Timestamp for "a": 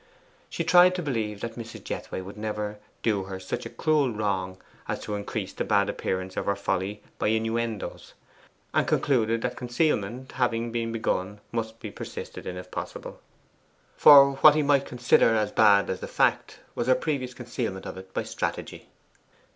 3.67-3.69